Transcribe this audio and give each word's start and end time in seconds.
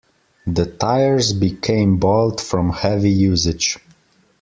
The 0.47 0.65
tires 0.65 1.31
became 1.31 1.97
bald 1.97 2.41
from 2.41 2.71
heavy 2.71 3.11
usage. 3.11 3.77